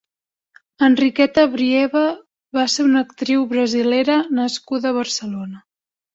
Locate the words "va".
2.59-2.65